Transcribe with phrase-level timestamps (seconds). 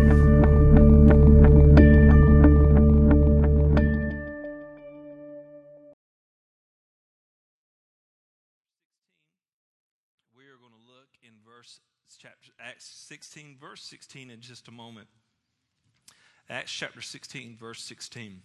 [12.63, 15.07] Acts 16 verse 16 in just a moment.
[16.49, 18.41] Acts chapter 16 verse 16.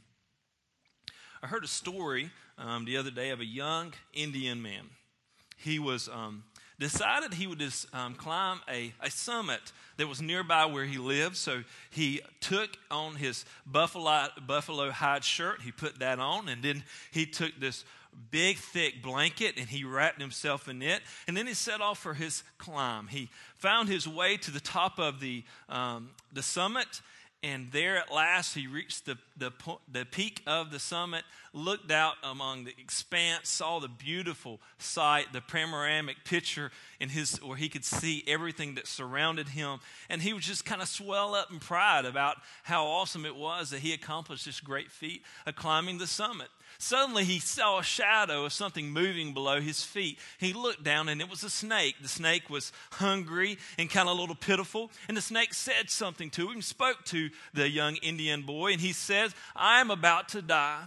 [1.42, 4.84] I heard a story um, the other day of a young Indian man.
[5.58, 6.44] He was um,
[6.78, 11.36] decided he would just um, climb a, a summit that was nearby where he lived.
[11.36, 16.84] So he took on his buffalo, buffalo hide shirt, he put that on, and then
[17.10, 17.84] he took this
[18.30, 21.02] big, thick blanket and he wrapped himself in it.
[21.26, 23.08] And then he set off for his climb.
[23.08, 27.00] He found his way to the top of the, um, the summit
[27.42, 29.52] and there at last, he reached the, the,
[29.92, 35.40] the peak of the summit, looked out among the expanse, saw the beautiful sight, the
[35.40, 39.78] panoramic picture in his, where he could see everything that surrounded him.
[40.08, 43.70] And he was just kind of swell up in pride about how awesome it was
[43.70, 46.48] that he accomplished this great feat of climbing the summit.
[46.78, 50.18] Suddenly, he saw a shadow of something moving below his feet.
[50.38, 51.96] He looked down, and it was a snake.
[52.00, 54.90] The snake was hungry and kind of a little pitiful.
[55.08, 58.92] And the snake said something to him, spoke to the young Indian boy, and he
[58.92, 60.84] says, I am about to die.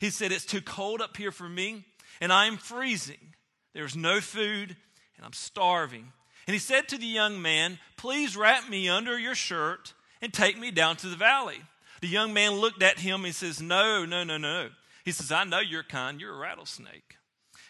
[0.00, 1.84] He said, It's too cold up here for me,
[2.20, 3.34] and I am freezing.
[3.74, 4.76] There's no food,
[5.16, 6.12] and I'm starving.
[6.46, 10.58] And he said to the young man, Please wrap me under your shirt and take
[10.58, 11.60] me down to the valley.
[12.00, 14.70] The young man looked at him and says, No, no, no, no.
[15.08, 16.20] He says, I know you're kind.
[16.20, 17.16] You're a rattlesnake.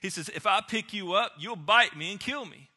[0.03, 2.69] He says, If I pick you up, you'll bite me and kill me.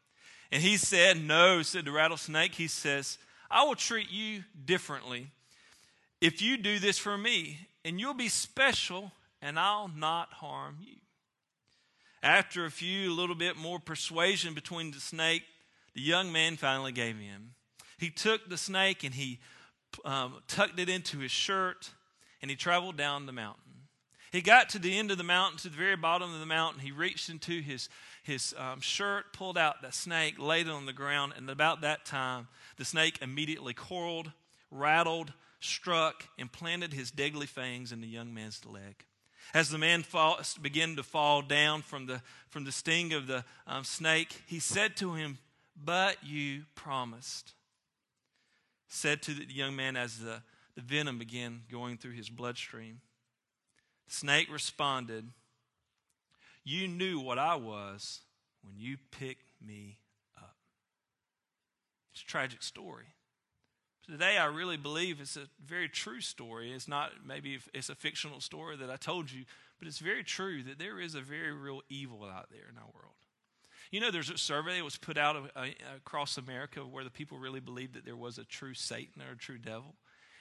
[0.52, 2.54] And he said, No, said the rattlesnake.
[2.54, 3.18] He says,
[3.50, 5.32] I will treat you differently
[6.22, 10.98] if you do this for me, and you'll be special, and I'll not harm you.
[12.22, 15.42] After a few, a little bit more persuasion between the snake,
[15.96, 17.56] the young man finally gave in.
[17.98, 19.40] He took the snake and he
[20.06, 21.90] um, tucked it into his shirt,
[22.44, 23.71] and he traveled down the mountain.
[24.32, 26.82] He got to the end of the mountain, to the very bottom of the mountain.
[26.82, 27.90] He reached into his,
[28.24, 32.06] his um, shirt, pulled out the snake, laid it on the ground, and about that
[32.06, 32.48] time,
[32.78, 34.32] the snake immediately coiled,
[34.72, 39.06] rattled, struck, and planted his deadly fangs in the young man's leg.
[39.54, 43.44] As the man fall, began to fall down from the, from the sting of the
[43.68, 45.40] um, snake, he said to him,
[45.76, 47.52] But you promised.
[48.88, 50.42] Said to the young man as the,
[50.76, 53.02] the venom began going through his bloodstream.
[54.12, 55.30] Snake responded,
[56.66, 58.20] You knew what I was
[58.62, 60.00] when you picked me
[60.38, 60.58] up.
[62.12, 63.06] It's a tragic story.
[64.06, 66.74] Today, I really believe it's a very true story.
[66.74, 69.46] It's not maybe it's a fictional story that I told you,
[69.80, 72.90] but it's very true that there is a very real evil out there in our
[72.94, 73.16] world.
[73.92, 77.10] You know, there's a survey that was put out uh, uh, across America where the
[77.10, 79.96] people really believed that there was a true Satan or a true devil.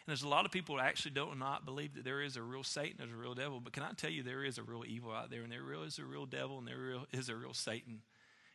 [0.06, 2.42] And there's a lot of people who actually don't not believe that there is a
[2.42, 3.60] real Satan, there's a real devil.
[3.60, 5.98] But can I tell you, there is a real evil out there, and there is
[5.98, 8.00] a real devil, and there is a real Satan.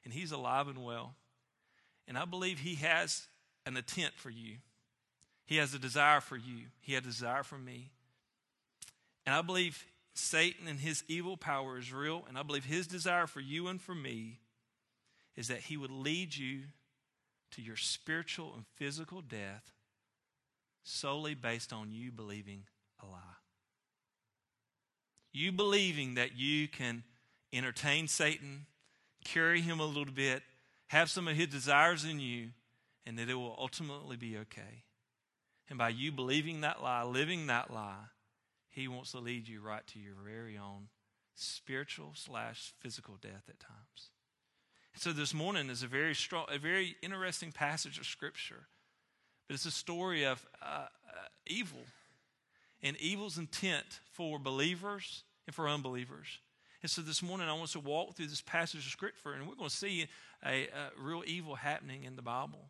[0.04, 1.16] And he's alive and well.
[2.08, 3.28] And I believe he has
[3.66, 4.58] an intent for you.
[5.46, 6.66] He has a desire for you.
[6.82, 7.92] He had a desire for me.
[9.26, 12.26] And I believe Satan and his evil power is real.
[12.28, 14.40] And I believe his desire for you and for me
[15.36, 16.62] is that he would lead you
[17.52, 19.75] to your spiritual and physical death
[20.86, 22.64] solely based on you believing
[23.04, 23.20] a lie.
[25.34, 27.04] You believing that you can
[27.52, 28.68] entertain Satan,
[29.26, 30.44] carry him a little bit,
[30.88, 32.50] have some of his desires in you,
[33.06, 34.84] and that it will ultimately be okay.
[35.70, 38.06] And by you believing that lie, living that lie,
[38.70, 40.88] he wants to lead you right to your very own
[41.34, 44.12] spiritual slash physical death at times.
[44.96, 48.68] so this morning is a very strong, a very interesting passage of scripture
[49.48, 50.88] but it's a story of uh, uh,
[51.46, 51.80] evil
[52.82, 56.40] and evil's intent for believers and for unbelievers.
[56.82, 59.48] And so this morning, I want us to walk through this passage of Scripture, and
[59.48, 60.08] we're going to see
[60.46, 62.70] a, a real evil happening in the Bible.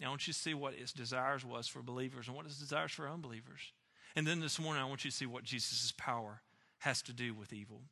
[0.00, 2.58] Now, I want you to see what its desires was for believers and what its
[2.58, 3.72] desires for unbelievers.
[4.16, 6.40] And then this morning, I want you to see what Jesus' power
[6.78, 7.82] has to do with evil.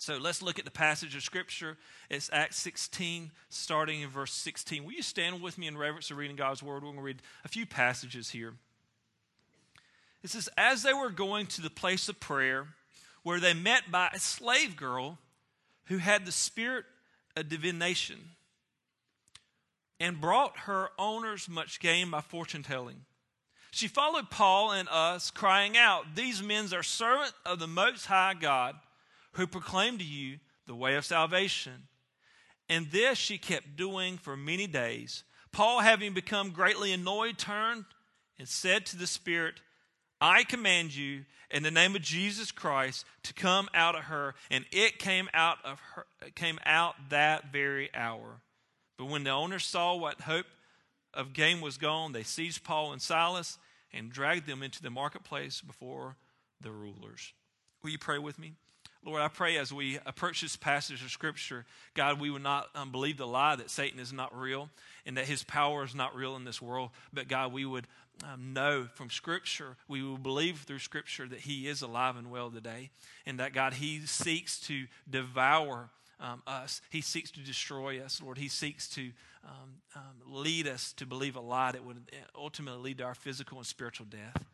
[0.00, 1.76] So let's look at the passage of Scripture.
[2.08, 4.82] It's Acts 16, starting in verse 16.
[4.82, 6.76] Will you stand with me in reverence of reading God's Word?
[6.76, 8.54] We're going to read a few passages here.
[10.22, 12.68] It says, As they were going to the place of prayer,
[13.24, 15.18] where they met by a slave girl
[15.84, 16.86] who had the spirit
[17.36, 18.20] of divination
[20.00, 23.04] and brought her owners much gain by fortune telling.
[23.70, 28.32] She followed Paul and us, crying out, These men are servants of the Most High
[28.32, 28.76] God,
[29.32, 31.88] who proclaim to you the way of salvation.
[32.68, 35.24] And this she kept doing for many days.
[35.52, 37.84] Paul, having become greatly annoyed, turned
[38.38, 39.60] and said to the Spirit,
[40.20, 44.34] I command you in the name of Jesus Christ to come out of her.
[44.50, 48.42] And it came out of her came out that very hour.
[48.98, 50.46] But when the owners saw what hope
[51.14, 53.58] of gain was gone, they seized Paul and Silas
[53.92, 56.16] and dragged them into the marketplace before
[56.60, 57.32] the rulers.
[57.82, 58.52] Will you pray with me?
[59.04, 61.64] Lord, I pray as we approach this passage of Scripture,
[61.94, 64.68] God, we would not um, believe the lie that Satan is not real
[65.06, 67.86] and that his power is not real in this world, but God, we would
[68.30, 72.50] um, know from Scripture, we will believe through Scripture that he is alive and well
[72.50, 72.90] today,
[73.24, 75.88] and that God, he seeks to devour
[76.20, 76.82] um, us.
[76.90, 78.36] He seeks to destroy us, Lord.
[78.36, 79.10] He seeks to
[79.44, 83.56] um, um, lead us to believe a lie that would ultimately lead to our physical
[83.56, 84.44] and spiritual death.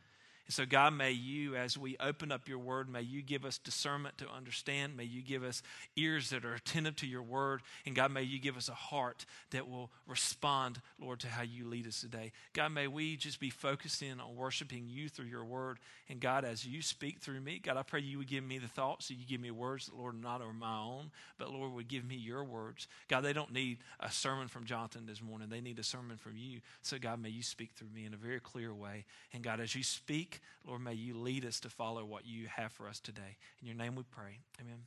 [0.47, 3.59] And so, God, may you, as we open up your word, may you give us
[3.59, 4.97] discernment to understand.
[4.97, 5.61] May you give us
[5.97, 7.63] ears that are attentive to your word.
[7.85, 11.67] And God, may you give us a heart that will respond, Lord, to how you
[11.67, 12.31] lead us today.
[12.53, 15.79] God, may we just be focused in on worshiping you through your word.
[16.09, 18.69] And God, as you speak through me, God, I pray you would give me the
[18.69, 21.89] thoughts, so you give me words that, Lord, not are my own, but Lord, would
[21.89, 22.87] give me your words.
[23.09, 26.37] God, they don't need a sermon from Jonathan this morning, they need a sermon from
[26.37, 26.61] you.
[26.83, 29.07] So, God, may you speak through me in a very clear way.
[29.33, 30.36] And God, as you speak,
[30.67, 33.37] Lord, may you lead us to follow what you have for us today.
[33.61, 34.39] In your name we pray.
[34.61, 34.87] Amen.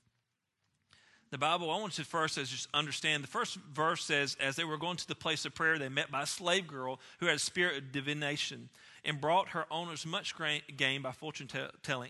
[1.31, 3.23] The Bible, I want you to first just understand.
[3.23, 6.09] The first verse says, as they were going to the place of prayer, they met
[6.09, 8.69] by a slave girl who had a spirit of divination
[9.05, 10.33] and brought her owners much
[10.75, 11.47] gain by fortune
[11.83, 12.09] telling.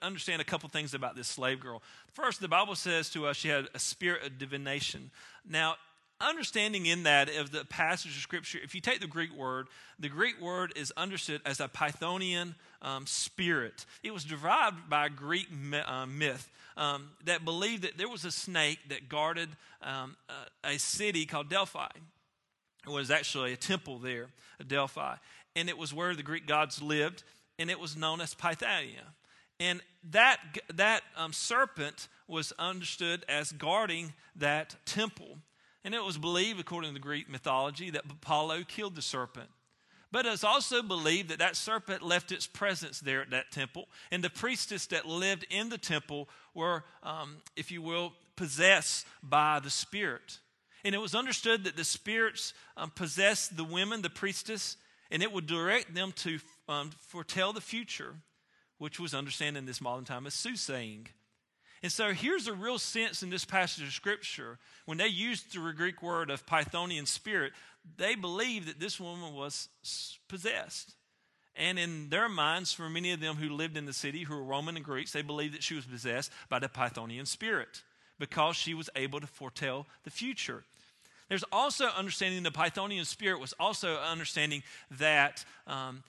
[0.00, 1.82] Understand a couple things about this slave girl.
[2.14, 5.10] First, the Bible says to us she had a spirit of divination.
[5.46, 5.76] Now,
[6.20, 9.68] understanding in that of the passage of scripture if you take the greek word
[10.00, 13.84] the greek word is understood as a pythonian um, spirit.
[14.02, 15.48] It was derived by a greek
[15.84, 19.48] uh, myth um, that believed that there was a snake that guarded
[19.82, 20.16] um,
[20.64, 21.88] a, a city called delphi.
[22.86, 24.28] It was actually a temple there
[24.66, 25.16] delphi.
[25.56, 27.24] And it was where the greek gods lived
[27.58, 29.14] and it was known as pythonia
[29.60, 29.80] and
[30.10, 30.38] that,
[30.74, 35.38] that um, serpent was understood as guarding that temple
[35.88, 39.48] and it was believed, according to the Greek mythology, that Apollo killed the serpent.
[40.12, 44.22] But it's also believed that that serpent left its presence there at that temple, and
[44.22, 49.70] the priestess that lived in the temple were, um, if you will, possessed by the
[49.70, 50.40] spirit.
[50.84, 54.76] And it was understood that the spirits um, possessed the women, the priestess,
[55.10, 56.38] and it would direct them to
[56.68, 58.16] um, foretell the future,
[58.76, 61.06] which was understood in this modern time as soothsaying.
[61.82, 64.58] And so here's a real sense in this passage of Scripture.
[64.84, 67.52] When they used the Greek word of Pythonian spirit,
[67.96, 69.68] they believed that this woman was
[70.28, 70.94] possessed.
[71.54, 74.44] And in their minds, for many of them who lived in the city, who were
[74.44, 77.82] Roman and Greeks, they believed that she was possessed by the Pythonian spirit
[78.18, 80.64] because she was able to foretell the future.
[81.28, 86.02] There's also understanding the Pythonian spirit was also understanding that um,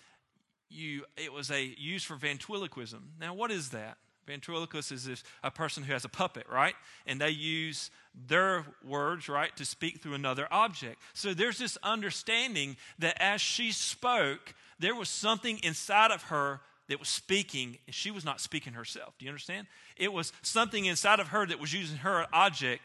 [0.70, 3.14] you, it was a used for ventriloquism.
[3.20, 3.98] Now, what is that?
[4.30, 6.76] Ventriloquist is a person who has a puppet, right?
[7.06, 7.90] And they use
[8.28, 11.02] their words, right, to speak through another object.
[11.14, 17.00] So there's this understanding that as she spoke, there was something inside of her that
[17.00, 19.14] was speaking, and she was not speaking herself.
[19.18, 19.68] Do you understand?
[19.98, 22.84] It was something inside of her that was using her object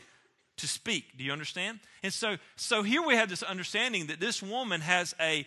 [0.57, 1.05] to speak.
[1.19, 1.81] Do you understand?
[2.03, 5.47] And so, so here we have this understanding that this woman has a,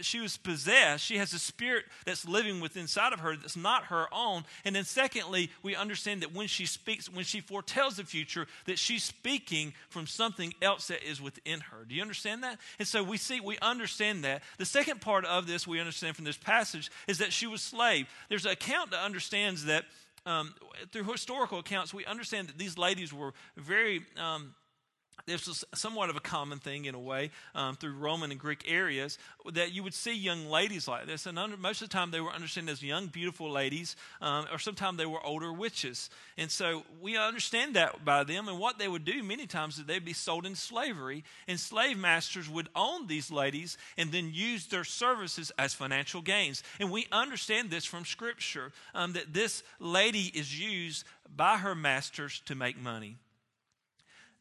[0.00, 1.04] she was possessed.
[1.04, 4.44] She has a spirit that's living within inside of her that's not her own.
[4.64, 8.78] And then, secondly, we understand that when she speaks, when she foretells the future, that
[8.78, 11.84] she's speaking from something else that is within her.
[11.84, 12.58] Do you understand that?
[12.78, 14.42] And so we see, we understand that.
[14.58, 18.06] The second part of this we understand from this passage is that she was slave.
[18.28, 19.84] There's an account that understands that
[20.24, 20.54] um,
[20.92, 24.02] through historical accounts, we understand that these ladies were very.
[24.16, 24.54] Um,
[25.24, 28.64] this was somewhat of a common thing in a way um, through Roman and Greek
[28.68, 29.18] areas
[29.52, 31.26] that you would see young ladies like this.
[31.26, 34.58] And under, most of the time, they were understood as young, beautiful ladies, um, or
[34.58, 36.10] sometimes they were older witches.
[36.36, 38.46] And so we understand that by them.
[38.46, 41.98] And what they would do many times is they'd be sold in slavery, and slave
[41.98, 46.62] masters would own these ladies and then use their services as financial gains.
[46.78, 51.04] And we understand this from Scripture um, that this lady is used
[51.34, 53.16] by her masters to make money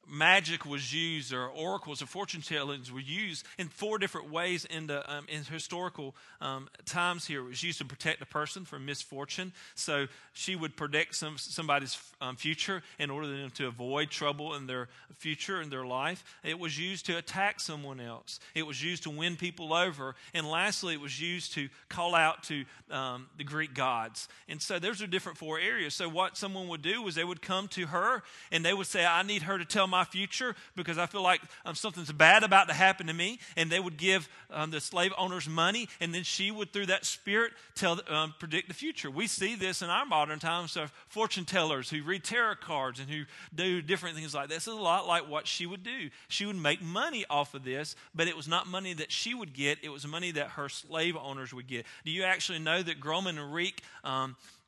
[0.08, 4.88] magic was used or oracles or fortune tellings were used in four different ways in,
[4.88, 7.42] the, um, in historical um, times here.
[7.42, 9.54] It was used to protect a person from misfortune.
[9.76, 14.68] So she would predict some, somebody's um, future in order them to avoid trouble in
[14.68, 16.24] their future in their life.
[16.44, 18.40] It was used to attack someone else.
[18.54, 20.16] It was used to win people over.
[20.34, 24.28] And lastly, it was used to call out to um, the Greek gods.
[24.48, 25.94] And so those are different four areas.
[25.94, 29.06] So what someone would do was they would come to her and they would say,
[29.06, 32.68] I need her to tell my future because I feel like um, something's bad about
[32.68, 33.40] to happen to me.
[33.56, 37.06] And they would give um, the slave owners money, and then she would, through that
[37.06, 39.10] spirit, tell, um, predict the future.
[39.10, 43.10] We see this in our modern times of fortune tellers who read tarot cards and
[43.10, 43.24] who
[43.54, 44.68] do different things like this.
[44.68, 46.10] Is a lot like what she would do.
[46.28, 49.54] She would make money off of this, but it was not money that she would
[49.54, 51.86] get, it was money that her slave owners would get.
[52.04, 53.82] Do you actually know that Roman and Greek?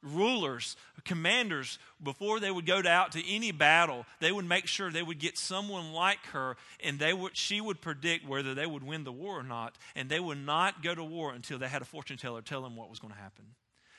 [0.04, 5.04] Rulers, commanders, before they would go out to any battle, they would make sure they
[5.04, 9.04] would get someone like her, and they would, she would predict whether they would win
[9.04, 9.76] the war or not.
[9.96, 12.76] And they would not go to war until they had a fortune teller tell them
[12.76, 13.46] what was going to happen.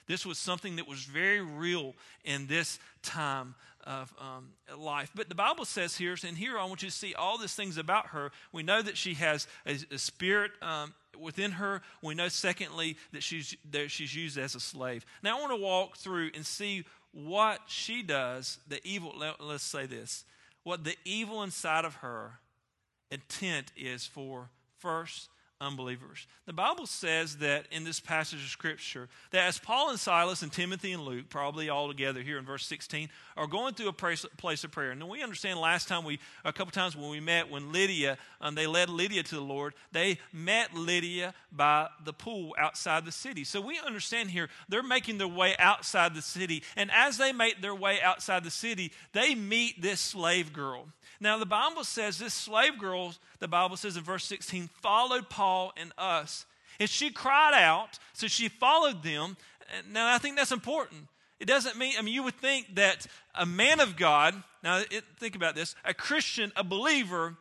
[0.08, 5.10] This was something that was very real in this time of um, life.
[5.14, 7.78] But the Bible says here, and here I want you to see all these things
[7.78, 8.32] about her.
[8.52, 11.82] We know that she has a, a spirit um, within her.
[12.02, 15.06] We know, secondly, that she's, that she's used as a slave.
[15.22, 19.64] Now, I want to walk through and see what she does, the evil, let, let's
[19.64, 20.24] say this,
[20.64, 22.40] what the evil inside of her
[23.10, 25.28] intent is for first
[25.60, 26.26] unbelievers.
[26.46, 30.52] The Bible says that in this passage of Scripture, that as Paul and Silas and
[30.52, 34.64] Timothy and Luke, probably all together here in verse 16, are going through a place
[34.64, 34.92] of prayer.
[34.92, 38.54] And we understand last time we, a couple times when we met, when Lydia, um,
[38.54, 43.42] they led Lydia to the Lord, they met Lydia by the pool outside the city.
[43.44, 46.62] So we understand here, they're making their way outside the city.
[46.76, 50.86] And as they make their way outside the city, they meet this slave girl.
[51.20, 55.72] Now, the Bible says this slave girl, the Bible says in verse 16, followed Paul
[55.76, 56.46] and us.
[56.78, 59.36] And she cried out, so she followed them.
[59.90, 61.08] Now, I think that's important.
[61.40, 65.04] It doesn't mean, I mean, you would think that a man of God, now it,
[65.18, 67.36] think about this, a Christian, a believer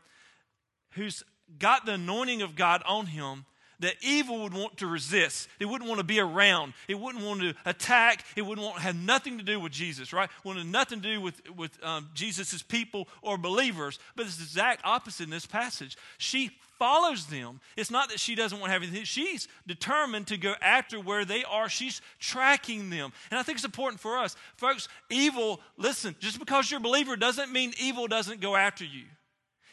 [0.92, 1.24] who's
[1.60, 3.46] got the anointing of God on him,
[3.80, 5.48] that evil would want to resist.
[5.60, 6.74] It wouldn't want to be around.
[6.88, 8.26] It wouldn't want to attack.
[8.36, 10.30] It wouldn't want to have nothing to do with Jesus, right?
[10.44, 14.00] Wanted nothing to do with, with um, Jesus' people or believers.
[14.16, 15.98] But it's the exact opposite in this passage.
[16.18, 17.60] She follows them.
[17.76, 19.04] It's not that she doesn't want to have anything.
[19.04, 21.70] She's determined to go after where they are.
[21.70, 23.12] She's tracking them.
[23.32, 24.36] And I think it's important for us.
[24.56, 29.04] Folks, evil, listen, just because you're a believer doesn't mean evil doesn't go after you.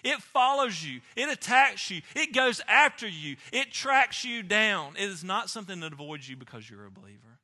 [0.04, 4.94] It follows you, it attacks you, it goes after you, it tracks you down.
[4.96, 7.40] It is not something that avoids you because you're a believer.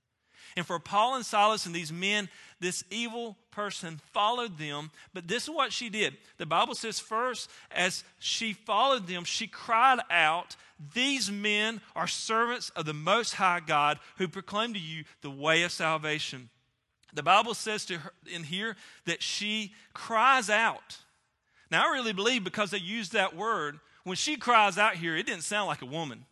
[0.57, 4.90] And for Paul and Silas and these men, this evil person followed them.
[5.14, 6.17] But this is what she did.
[6.38, 10.57] The Bible says, first, as she followed them, she cried out,
[10.93, 15.62] These men are servants of the Most High God who proclaim to you the way
[15.62, 16.50] of salvation.
[17.14, 18.76] The Bible says to her in here
[19.07, 20.99] that she cries out.
[21.71, 25.27] Now, I really believe because they used that word, when she cries out here, it
[25.27, 26.25] didn't sound like a woman.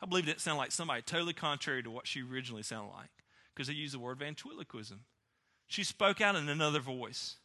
[0.00, 3.10] I believe it didn't sound like somebody totally contrary to what she originally sounded like
[3.54, 5.00] because they used the word ventriloquism.
[5.66, 7.36] She spoke out in another voice.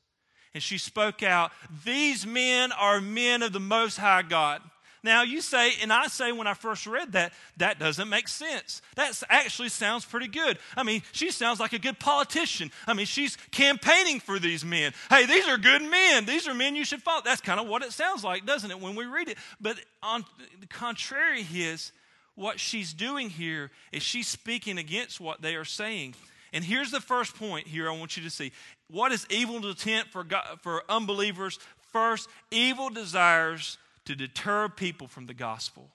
[0.53, 1.51] And she spoke out,
[1.85, 4.61] These men are men of the Most High God.
[5.03, 8.81] Now, you say, and I say when I first read that, that doesn't make sense.
[8.95, 10.59] That actually sounds pretty good.
[10.75, 12.71] I mean, she sounds like a good politician.
[12.85, 14.93] I mean, she's campaigning for these men.
[15.09, 16.25] Hey, these are good men.
[16.25, 17.21] These are men you should follow.
[17.23, 19.37] That's kind of what it sounds like, doesn't it, when we read it?
[19.59, 20.23] But on
[20.59, 21.91] the contrary, is
[22.35, 26.15] what she's doing here is she's speaking against what they are saying.
[26.53, 28.51] And here's the first point here I want you to see.
[28.89, 31.59] What is evil intent for, God, for unbelievers?
[31.91, 33.77] First, evil desires
[34.11, 35.89] to deter people from the gospel.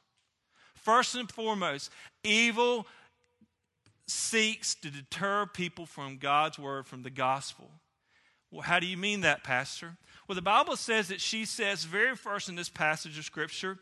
[0.75, 1.91] First and foremost,
[2.25, 2.87] evil
[4.07, 7.71] seeks to deter people from God's word, from the gospel.
[8.51, 9.97] Well, how do you mean that, Pastor?
[10.27, 13.79] Well, the Bible says that she says, very first in this passage of Scripture,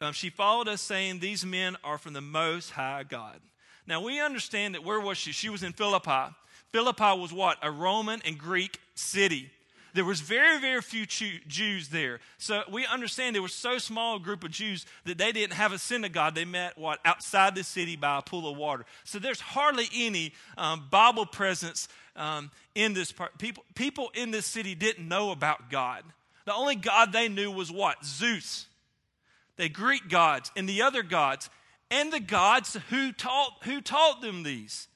[0.00, 3.40] um, she followed us saying, These men are from the Most High God.
[3.86, 5.32] Now, we understand that where was she?
[5.32, 6.32] She was in Philippi.
[6.72, 7.58] Philippi was what?
[7.62, 9.50] A Roman and Greek city.
[9.98, 12.20] There was very, very few Jews there.
[12.38, 15.72] So we understand there was so small a group of Jews that they didn't have
[15.72, 16.36] a synagogue.
[16.36, 18.86] They met, what, outside the city by a pool of water.
[19.02, 23.38] So there's hardly any um, Bible presence um, in this part.
[23.38, 26.04] People, people in this city didn't know about God.
[26.44, 28.04] The only God they knew was what?
[28.04, 28.66] Zeus.
[29.56, 31.50] The Greek gods and the other gods,
[31.90, 34.86] and the gods who taught, who taught them these.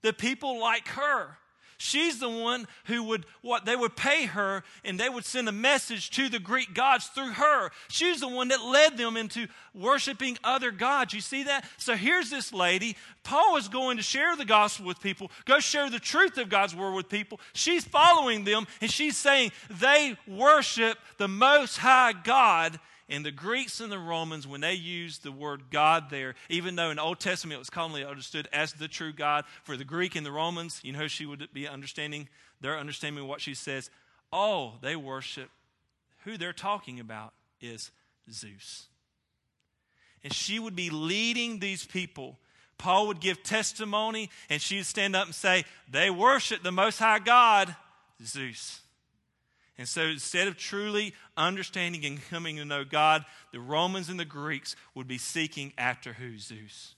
[0.00, 1.36] The people like her.
[1.80, 5.52] She's the one who would, what, they would pay her and they would send a
[5.52, 7.70] message to the Greek gods through her.
[7.88, 11.14] She's the one that led them into worshiping other gods.
[11.14, 11.64] You see that?
[11.76, 12.96] So here's this lady.
[13.22, 16.74] Paul is going to share the gospel with people, go share the truth of God's
[16.74, 17.38] word with people.
[17.52, 23.80] She's following them and she's saying they worship the Most High God and the Greeks
[23.80, 27.20] and the Romans, when they used the word God there, even though in the Old
[27.20, 30.80] Testament it was commonly understood as the true God, for the Greek and the Romans,
[30.84, 32.28] you know, she would be understanding,
[32.60, 33.90] their understanding of what she says.
[34.30, 35.48] Oh, they worship.
[36.24, 37.90] Who they're talking about is
[38.30, 38.88] Zeus.
[40.22, 42.38] And she would be leading these people.
[42.76, 47.20] Paul would give testimony, and she'd stand up and say, They worship the Most High
[47.20, 47.74] God,
[48.22, 48.80] Zeus.
[49.78, 54.24] And so instead of truly understanding and coming to know God, the Romans and the
[54.24, 56.36] Greeks would be seeking after who?
[56.38, 56.96] Zeus.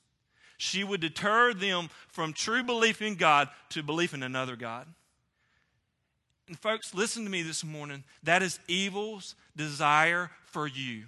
[0.57, 4.87] She would deter them from true belief in God to belief in another God.
[6.49, 8.03] And folks, listen to me this morning.
[8.23, 11.05] That is evil's desire for you.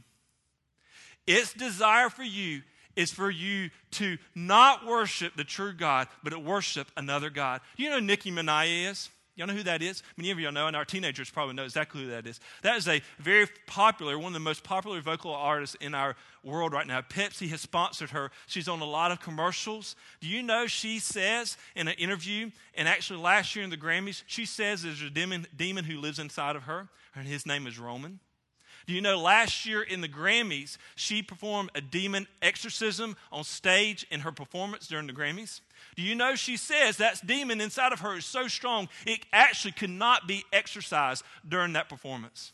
[1.26, 2.62] Its desire for you
[2.96, 7.60] is for you to not worship the true God, but to worship another God.
[7.76, 9.10] You know Nicki Minaj is?
[9.34, 10.02] Y'all know who that is?
[10.18, 12.38] Many of y'all know, and our teenagers probably know exactly who that is.
[12.62, 16.74] That is a very popular, one of the most popular vocal artists in our world
[16.74, 17.00] right now.
[17.00, 18.30] Pepsi has sponsored her.
[18.46, 19.96] She's on a lot of commercials.
[20.20, 24.22] Do you know she says in an interview, and actually last year in the Grammys,
[24.26, 27.78] she says there's a demon, demon who lives inside of her, and his name is
[27.78, 28.20] Roman.
[28.86, 34.04] Do you know last year in the Grammys, she performed a demon exorcism on stage
[34.10, 35.60] in her performance during the Grammys?
[35.96, 39.72] Do you know she says that demon inside of her is so strong it actually
[39.72, 42.52] could not be exercised during that performance?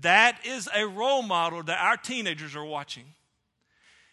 [0.00, 3.04] That is a role model that our teenagers are watching.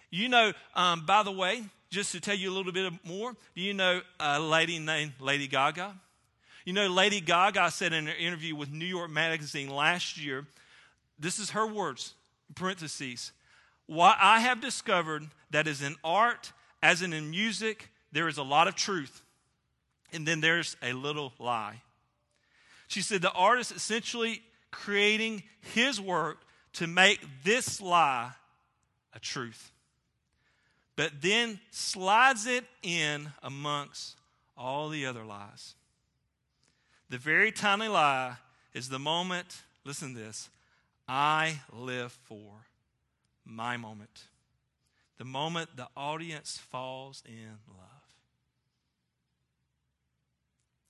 [0.09, 3.61] You know, um, by the way, just to tell you a little bit more, do
[3.61, 5.95] you know a lady named Lady Gaga?
[6.65, 10.45] You know, Lady Gaga said in an interview with New York Magazine last year
[11.19, 12.15] this is her words,
[12.55, 13.31] parentheses.
[13.85, 18.43] What I have discovered that is in art, as in in music, there is a
[18.43, 19.21] lot of truth,
[20.13, 21.81] and then there's a little lie.
[22.87, 24.41] She said the artist essentially
[24.71, 25.43] creating
[25.73, 26.37] his work
[26.73, 28.31] to make this lie
[29.13, 29.71] a truth,
[30.95, 34.15] but then slides it in amongst
[34.55, 35.73] all the other lies.
[37.09, 38.35] The very tiny lie
[38.73, 40.49] is the moment, listen to this,
[41.07, 42.65] I live for
[43.45, 44.23] my moment.
[45.17, 47.92] The moment the audience falls in love.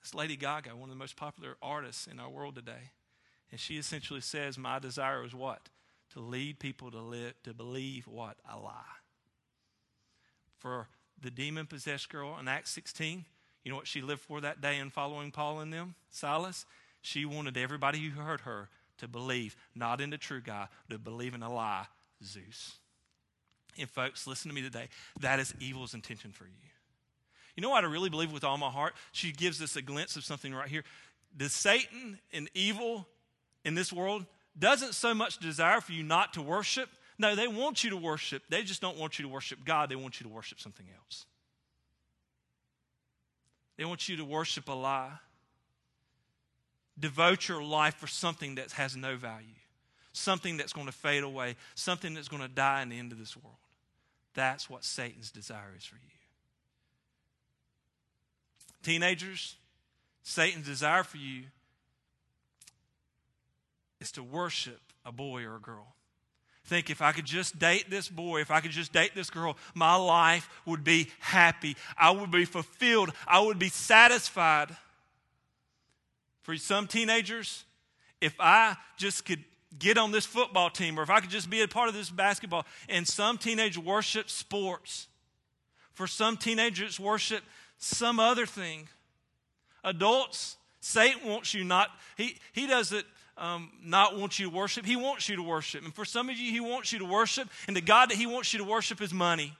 [0.03, 2.91] It's Lady Gaga, one of the most popular artists in our world today.
[3.51, 5.69] And she essentially says, My desire is what?
[6.11, 8.35] To lead people to live to believe what?
[8.51, 8.99] A lie.
[10.57, 10.89] For
[11.19, 13.23] the demon possessed girl in Acts 16,
[13.63, 15.95] you know what she lived for that day in following Paul and them?
[16.09, 16.65] Silas?
[17.01, 21.33] She wanted everybody who heard her to believe not in the true God, to believe
[21.33, 21.85] in a lie,
[22.21, 22.73] Zeus.
[23.79, 24.89] And folks, listen to me today.
[25.21, 26.72] That is evil's intention for you.
[27.55, 28.93] You know what I really believe with all my heart?
[29.11, 30.83] She gives us a glimpse of something right here.
[31.35, 33.07] The Satan and evil
[33.63, 34.25] in this world
[34.57, 36.89] doesn't so much desire for you not to worship.
[37.17, 38.43] No, they want you to worship.
[38.49, 39.89] They just don't want you to worship God.
[39.89, 41.25] They want you to worship something else.
[43.77, 45.19] They want you to worship a lie
[46.99, 49.47] devote your life for something that has no value,
[50.11, 53.19] something that's going to fade away, something that's going to die in the end of
[53.19, 53.57] this world.
[54.35, 56.01] That's what Satan's desire is for you.
[58.83, 59.55] Teenagers,
[60.23, 61.43] Satan's desire for you
[63.99, 65.95] is to worship a boy or a girl.
[66.65, 69.57] Think if I could just date this boy, if I could just date this girl,
[69.73, 71.75] my life would be happy.
[71.97, 73.11] I would be fulfilled.
[73.27, 74.75] I would be satisfied.
[76.43, 77.65] For some teenagers,
[78.21, 79.43] if I just could
[79.77, 82.09] get on this football team or if I could just be a part of this
[82.09, 85.07] basketball, and some teenagers worship sports.
[85.93, 87.43] For some teenagers, worship
[87.83, 88.87] some other thing.
[89.83, 93.05] Adults, Satan wants you not, he, he doesn't
[93.37, 94.85] um, not want you to worship.
[94.85, 95.83] He wants you to worship.
[95.83, 98.25] And for some of you, he wants you to worship, and the God that he
[98.25, 99.53] wants you to worship is money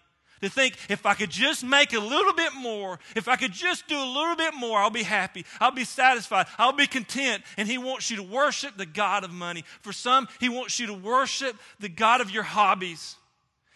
[0.44, 3.88] to think if I could just make a little bit more, if I could just
[3.88, 5.46] do a little bit more, I'll be happy.
[5.60, 6.48] I'll be satisfied.
[6.58, 7.44] I'll be content.
[7.58, 9.64] And He wants you to worship the God of money.
[9.82, 13.16] For some, He wants you to worship the God of your hobbies.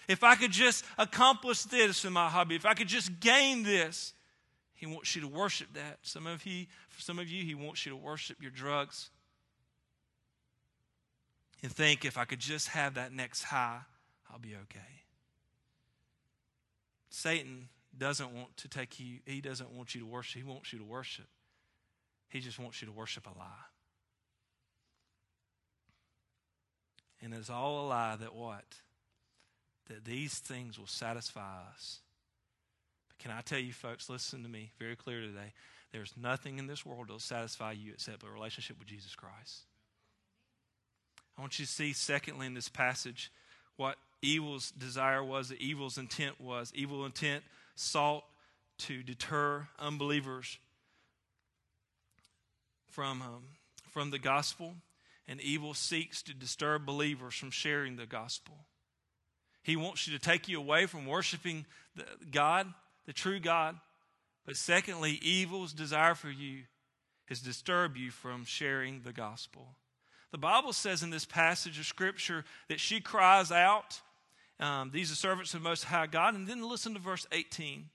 [0.08, 4.14] If I could just accomplish this in my hobby, if I could just gain this,
[4.78, 5.98] He wants you to worship that.
[6.04, 9.10] Some of you, for some of you, He wants you to worship your drugs.
[11.64, 13.80] And think if I could just have that next high,
[14.32, 15.04] I'll be okay.
[17.10, 20.40] Satan doesn't want to take you, he doesn't want you to worship.
[20.44, 21.26] He wants you to worship
[22.30, 23.46] He just wants you to worship a lie.
[27.24, 28.66] And it's all a lie that what?
[29.88, 32.02] That these things will satisfy us.
[33.20, 35.54] Can I tell you, folks, listen to me very clear today.
[35.92, 39.64] There's nothing in this world that will satisfy you except a relationship with Jesus Christ.
[41.38, 43.32] I want you to see, secondly, in this passage,
[43.76, 46.72] what evil's desire was, the evil's intent was.
[46.76, 47.44] Evil intent
[47.76, 48.24] sought
[48.80, 50.58] to deter unbelievers
[52.90, 53.44] from, um,
[53.92, 54.76] from the gospel,
[55.28, 58.56] and evil seeks to disturb believers from sharing the gospel.
[59.62, 61.66] He wants you to take you away from worshiping
[62.32, 62.74] God,
[63.08, 63.76] the true God.
[64.46, 66.64] But secondly, evil's desire for you
[67.26, 69.76] has disturbed you from sharing the gospel.
[70.32, 74.00] The Bible says in this passage of Scripture that she cries out,
[74.60, 76.36] um, These are servants of the Most High God.
[76.36, 77.90] And then listen to verse 18.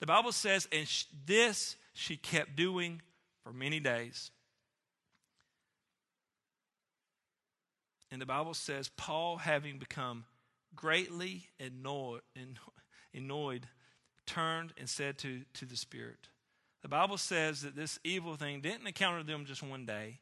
[0.00, 3.02] The Bible says, And sh- this she kept doing
[3.42, 4.30] for many days.
[8.10, 10.24] And the Bible says, Paul, having become
[10.74, 12.22] greatly annoyed,
[13.12, 13.66] annoyed
[14.28, 16.28] turned and said to, to the Spirit,
[16.82, 20.18] The Bible says that this evil thing didn't encounter them just one day,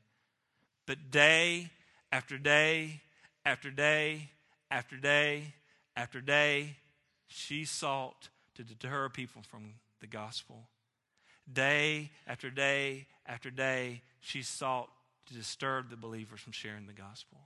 [0.86, 1.70] but day
[2.10, 3.02] after day
[3.44, 4.30] after day
[4.70, 5.54] after day
[5.96, 6.76] after day,
[7.28, 10.68] she sought to deter people from the gospel.
[11.52, 14.88] Day after day after day, she sought
[15.26, 17.38] to disturb the believers from sharing the gospel.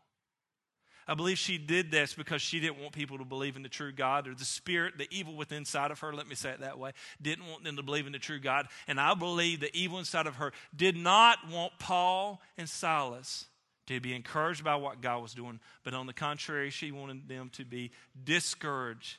[1.10, 3.90] I believe she did this because she didn't want people to believe in the true
[3.90, 6.78] God or the spirit, the evil within inside of her, let me say it that
[6.78, 8.68] way, didn't want them to believe in the true God.
[8.86, 13.46] And I believe the evil inside of her did not want Paul and Silas
[13.88, 17.50] to be encouraged by what God was doing, but on the contrary, she wanted them
[17.54, 17.90] to be
[18.22, 19.16] discouraged,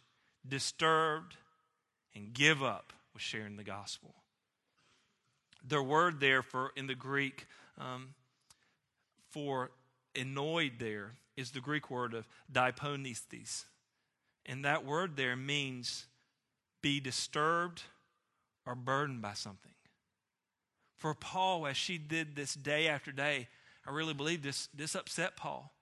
[0.47, 1.35] disturbed,
[2.15, 4.15] and give up with sharing the gospel.
[5.67, 8.15] The word there for in the Greek um,
[9.31, 9.71] for
[10.15, 13.65] annoyed there is the Greek word of diponestes.
[14.45, 16.05] And that word there means
[16.81, 17.83] be disturbed
[18.65, 19.71] or burdened by something.
[20.97, 23.47] For Paul, as she did this day after day,
[23.85, 25.73] I really believe this, this upset Paul.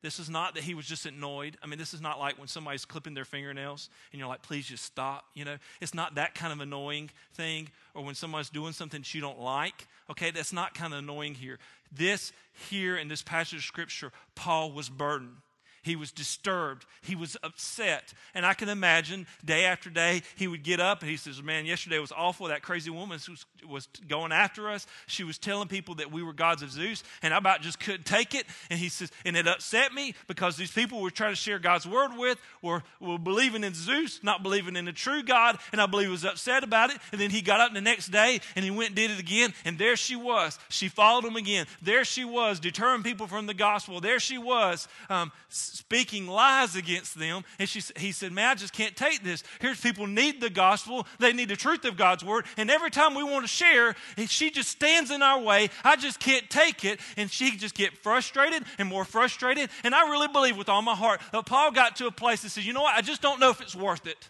[0.00, 1.56] This is not that he was just annoyed.
[1.62, 4.66] I mean, this is not like when somebody's clipping their fingernails and you're like, please
[4.66, 5.24] just stop.
[5.34, 7.70] You know, it's not that kind of annoying thing.
[7.94, 9.88] Or when somebody's doing something that you don't like.
[10.10, 11.58] Okay, that's not kind of annoying here.
[11.92, 12.32] This
[12.70, 15.36] here in this passage of scripture, Paul was burdened.
[15.82, 16.86] He was disturbed.
[17.02, 18.12] He was upset.
[18.34, 21.66] And I can imagine day after day, he would get up and he says, Man,
[21.66, 22.48] yesterday was awful.
[22.48, 24.86] That crazy woman was, was going after us.
[25.06, 28.04] She was telling people that we were gods of Zeus, and I about just couldn't
[28.04, 28.46] take it.
[28.68, 31.86] And he says, And it upset me because these people we're trying to share God's
[31.86, 35.58] word with were, were believing in Zeus, not believing in the true God.
[35.72, 36.98] And I believe he was upset about it.
[37.12, 39.54] And then he got up the next day and he went and did it again.
[39.64, 40.58] And there she was.
[40.68, 41.66] She followed him again.
[41.80, 44.00] There she was, deterring people from the gospel.
[44.00, 45.32] There she was, um,
[45.76, 47.44] speaking lies against them.
[47.58, 49.42] And she, he said, Man, I just can't take this.
[49.60, 52.44] Here's people need the gospel, they need the truth of God's word.
[52.56, 53.94] And every time we want to share,
[54.26, 55.70] she just stands in our way.
[55.84, 57.00] I just can't take it.
[57.16, 59.70] And she just get frustrated and more frustrated.
[59.84, 62.50] And I really believe with all my heart that Paul got to a place that
[62.50, 62.96] says, You know what?
[62.96, 64.28] I just don't know if it's worth it.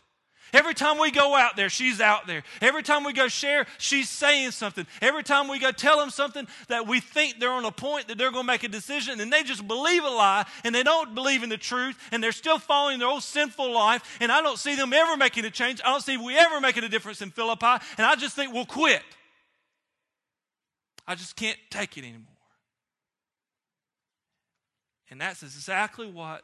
[0.52, 2.42] Every time we go out there, she's out there.
[2.60, 4.86] Every time we go share, she's saying something.
[5.02, 8.18] Every time we go tell them something that we think they're on a point that
[8.18, 11.14] they're going to make a decision, and they just believe a lie and they don't
[11.14, 14.18] believe in the truth, and they're still following their old sinful life.
[14.20, 15.80] And I don't see them ever making a change.
[15.84, 18.66] I don't see we ever making a difference in Philippi, and I just think we'll
[18.66, 19.02] quit.
[21.06, 22.24] I just can't take it anymore.
[25.10, 26.42] And that's exactly what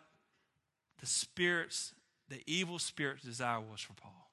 [1.01, 1.93] the Spirit's
[2.35, 4.29] the evil spirit's desire was for Paul.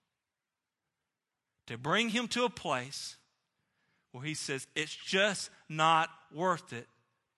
[1.68, 3.16] To bring him to a place
[4.12, 6.88] where he says, it's just not worth it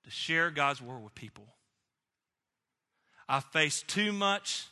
[0.05, 1.45] to share God's word with people.
[3.27, 4.65] I face too much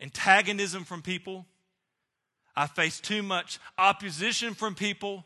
[0.00, 1.46] antagonism from people.
[2.54, 5.24] I face too much opposition from people.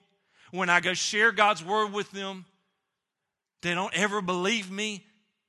[0.52, 2.44] When I go share God's word with them,
[3.62, 5.04] they don't ever believe me.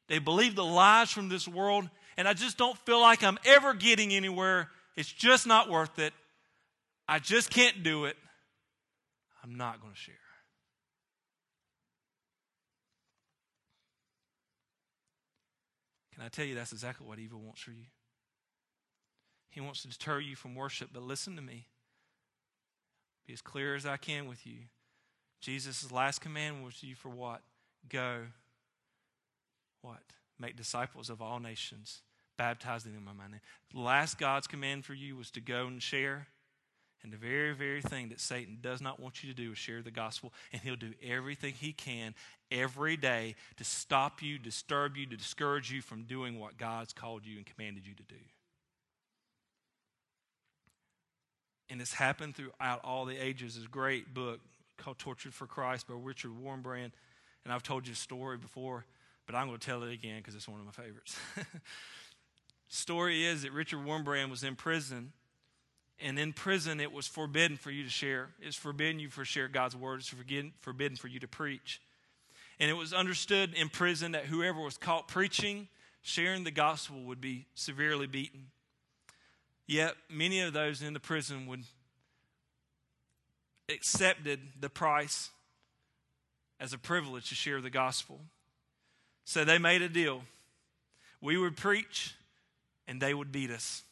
[0.08, 1.88] They believe the lies from this world,
[2.22, 4.70] and I just don't feel like I'm ever getting anywhere.
[4.96, 6.14] It's just not worth it.
[7.08, 8.16] I just can't do it.
[9.44, 10.14] I'm not going to share.
[16.14, 17.86] Can I tell you that's exactly what evil wants for you?
[19.50, 21.66] He wants to deter you from worship, but listen to me.
[23.26, 24.60] Be as clear as I can with you.
[25.42, 27.42] Jesus' last command was to you for what?
[27.90, 28.28] Go.
[29.82, 30.04] What?
[30.38, 32.04] Make disciples of all nations
[32.42, 33.40] baptizing them in my name.
[33.72, 36.26] The last God's command for you was to go and share.
[37.04, 39.84] And the very, very thing that Satan does not want you to do is share
[39.84, 40.34] the gospel.
[40.52, 42.16] And he'll do everything he can
[42.52, 47.28] every day to stop you, disturb you, to discourage you from doing what God's called
[47.28, 48.22] you and commanded you to do.
[51.70, 53.60] And it's happened throughout all the ages.
[53.64, 54.40] A great book
[54.78, 56.92] called Tortured for Christ by Richard Wurmbrand.
[57.46, 58.86] And I've told you a story before,
[59.28, 61.16] but I'm going to tell it again because it's one of my favorites.
[62.72, 65.14] story is that Richard Wurmbrand was in prison
[66.04, 68.30] and in prison, it was forbidden for you to share.
[68.42, 70.00] It's forbidden you for share God's word.
[70.00, 70.14] It's
[70.62, 71.80] forbidden for you to preach.
[72.60, 75.68] And it was understood in prison that whoever was caught preaching,
[76.02, 78.48] sharing the gospel, would be severely beaten.
[79.68, 81.64] Yet many of those in the prison would
[83.70, 85.30] accepted the price
[86.60, 88.20] as a privilege to share the gospel.
[89.24, 90.24] So they made a deal.
[91.22, 92.16] We would preach
[92.92, 93.84] and they would beat us.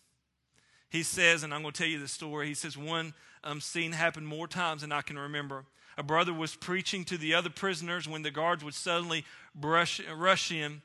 [0.89, 2.47] He says, and I'm going to tell you the story.
[2.47, 3.13] He says, one
[3.45, 5.63] um, scene happened more times than I can remember.
[5.97, 9.23] A brother was preaching to the other prisoners when the guards would suddenly
[9.55, 10.81] brush, rush in,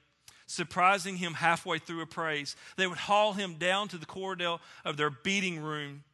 [0.46, 2.54] surprising him halfway through a praise.
[2.76, 6.04] They would haul him down to the corridor of their beating room.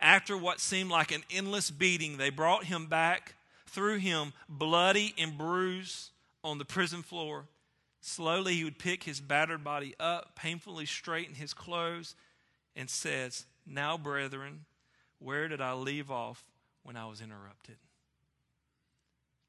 [0.00, 5.38] After what seemed like an endless beating, they brought him back, threw him bloody and
[5.38, 6.10] bruised
[6.42, 7.44] on the prison floor.
[8.04, 12.16] Slowly, he would pick his battered body up, painfully straighten his clothes,
[12.74, 14.64] and says, Now, brethren,
[15.20, 16.44] where did I leave off
[16.82, 17.76] when I was interrupted?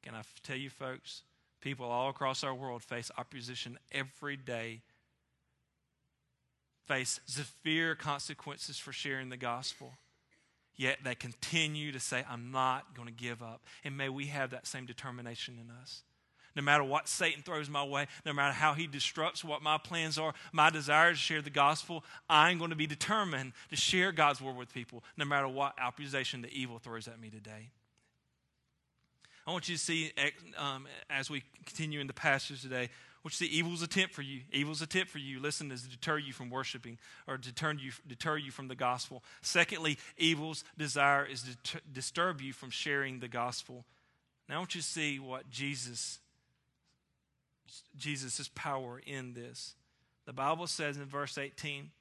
[0.03, 1.23] Can I tell you, folks,
[1.61, 4.81] people all across our world face opposition every day,
[6.85, 9.93] face severe consequences for sharing the gospel.
[10.75, 13.63] Yet they continue to say, I'm not going to give up.
[13.83, 16.03] And may we have that same determination in us
[16.55, 20.17] no matter what Satan throws my way, no matter how he disrupts what my plans
[20.17, 24.41] are, my desire to share the gospel, I'm going to be determined to share God's
[24.41, 27.69] word with people, no matter what accusation the evil throws at me today.
[29.45, 30.11] I want you to see,
[30.57, 32.89] um, as we continue in the passage today,
[33.23, 34.41] which the evil's attempt for you.
[34.51, 38.37] Evil's attempt for you, listen, is to deter you from worshiping or deter you, deter
[38.37, 39.23] you from the gospel.
[39.41, 43.85] Secondly, evil's desire is to disturb you from sharing the gospel.
[44.49, 46.19] Now I want you to see what Jesus
[47.97, 49.75] Jesus' power in this.
[50.25, 51.91] The Bible says in verse 18,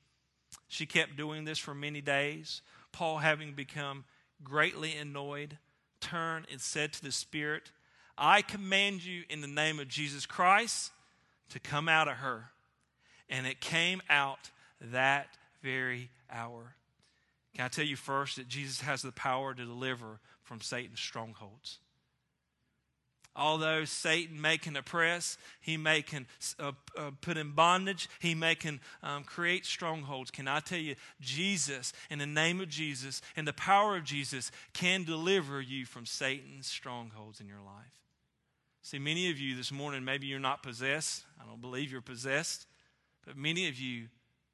[0.69, 2.63] she kept doing this for many days.
[2.93, 4.05] Paul, having become
[4.45, 5.59] greatly annoyed,
[6.01, 7.71] turned and said to the Spirit,
[8.17, 10.93] I command you in the name of Jesus Christ
[11.51, 12.51] to come out of her.
[13.29, 15.29] And it came out that
[15.63, 16.75] very hour.
[17.55, 21.79] Can I tell you first that Jesus has the power to deliver from Satan's strongholds?
[23.35, 26.27] Although Satan may can oppress, he may can
[26.61, 30.31] uh, uh, put in bondage, he may can um, create strongholds.
[30.31, 34.51] Can I tell you, Jesus, in the name of Jesus, in the power of Jesus,
[34.75, 38.01] can deliver you from Satan's strongholds in your life.
[38.83, 41.25] See, many of you this morning, maybe you're not possessed.
[41.41, 42.67] I don't believe you're possessed.
[43.25, 44.09] But many of you,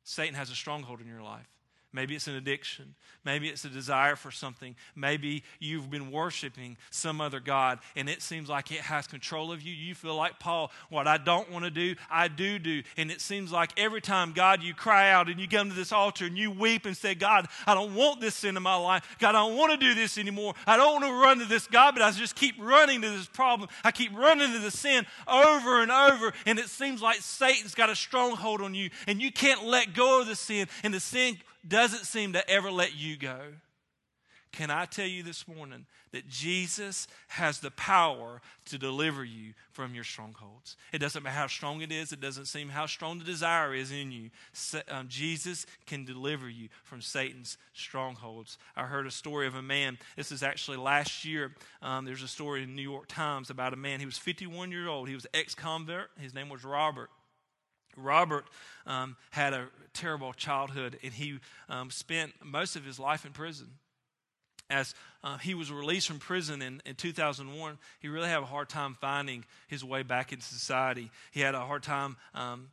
[0.05, 1.49] Satan has a stronghold in your life.
[1.99, 2.95] Maybe it's an addiction.
[3.25, 4.77] Maybe it's a desire for something.
[4.95, 9.63] Maybe you've been worshiping some other God and it seems like it has control of
[9.63, 9.75] you.
[9.75, 12.85] You feel like Paul, what I don't want to do, I do do.
[12.97, 15.91] And it seems like every time, God, you cry out and you come to this
[15.91, 19.17] altar and you weep and say, God, I don't want this sin in my life.
[19.19, 20.55] God, I don't want to do this anymore.
[20.69, 23.27] I don't want to run to this God, but I just keep running to this
[23.27, 23.69] problem.
[23.83, 26.33] I keep running to the sin over and over.
[26.47, 30.21] And it seems like Satan's got a stronghold on you and you can't let go
[30.21, 30.69] of the sin.
[30.85, 33.39] And the sin doesn't seem to ever let you go.
[34.53, 39.95] Can I tell you this morning that Jesus has the power to deliver you from
[39.95, 40.77] your strongholds?
[40.91, 43.93] It doesn't matter how strong it is, it doesn't seem how strong the desire is
[43.93, 44.31] in you.
[44.89, 48.57] Um, Jesus can deliver you from Satan's strongholds.
[48.75, 51.53] I heard a story of a man, this is actually last year.
[51.83, 54.73] Um, there's a story in the New York Times about a man, he was 51
[54.73, 57.11] years old, he was ex convert, his name was Robert.
[57.99, 58.47] Robert
[58.87, 63.69] um, had a terrible childhood, and he um, spent most of his life in prison.
[64.71, 68.69] As uh, he was released from prison in, in 2001, he really had a hard
[68.69, 71.11] time finding his way back into society.
[71.31, 72.69] He had a hard time um,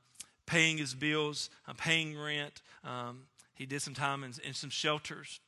[0.45, 2.61] paying his bills, uh, paying rent.
[2.83, 5.39] Um, he did some time in, in, some shelters.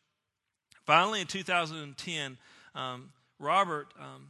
[0.86, 2.38] Finally, in 2010,
[2.76, 3.10] um,
[3.40, 4.30] Robert um,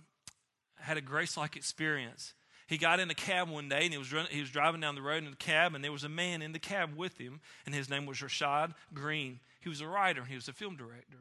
[0.79, 2.33] had a grace like experience
[2.67, 4.95] he got in a cab one day and he was, running, he was driving down
[4.95, 7.39] the road in the cab, and there was a man in the cab with him,
[7.65, 9.39] and his name was Rashad Green.
[9.61, 11.17] He was a writer, he was a film director.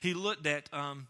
[0.00, 1.06] He looked at um,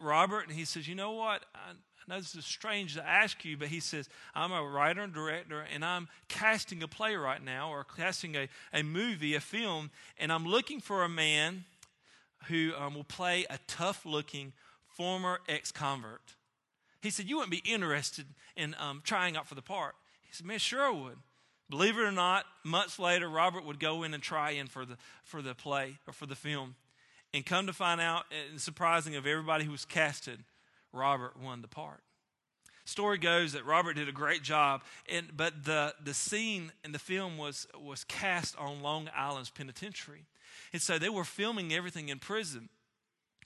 [0.00, 1.44] Robert and he says, You know what?
[1.54, 5.02] I, I know this is strange to ask you, but he says, I'm a writer
[5.02, 9.40] and director, and I'm casting a play right now, or casting a, a movie, a
[9.40, 11.64] film, and I'm looking for a man
[12.46, 14.54] who um, will play a tough looking
[14.86, 16.34] former ex convert.
[17.02, 19.94] He said, You wouldn't be interested in um, trying out for the part.
[20.22, 21.18] He said, Man, sure I would.
[21.70, 24.96] Believe it or not, months later, Robert would go in and try in for the,
[25.22, 26.76] for the play or for the film.
[27.34, 30.44] And come to find out, and surprising of everybody who was casted,
[30.94, 32.00] Robert won the part.
[32.86, 34.82] Story goes that Robert did a great job,
[35.12, 40.24] and, but the, the scene in the film was, was cast on Long Island's penitentiary.
[40.72, 42.70] And so they were filming everything in prison.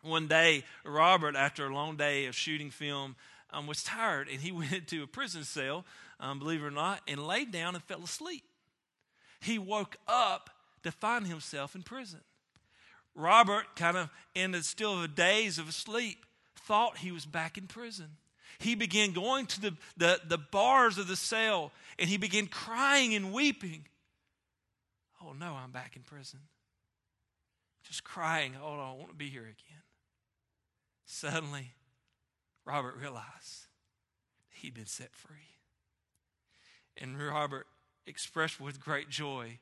[0.02, 3.16] One day, Robert, after a long day of shooting film,
[3.52, 5.84] um, was tired and he went into a prison cell,
[6.20, 8.44] um, believe it or not, and laid down and fell asleep.
[9.40, 10.50] He woke up
[10.82, 12.20] to find himself in prison.
[13.14, 16.24] Robert, kind of in the still of days of sleep,
[16.56, 18.16] thought he was back in prison.
[18.58, 23.14] He began going to the, the, the bars of the cell and he began crying
[23.14, 23.86] and weeping.
[25.22, 26.40] Oh no, I'm back in prison.
[27.84, 29.82] Just crying, oh I want to be here again.
[31.04, 31.72] Suddenly,
[32.64, 33.66] Robert realized
[34.50, 35.58] he'd been set free.
[36.96, 37.66] And Robert
[38.06, 39.58] expressed with great joy